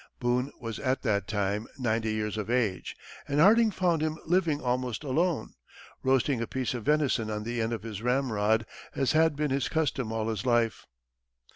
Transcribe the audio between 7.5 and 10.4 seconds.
end of his ramrod, as had been his custom all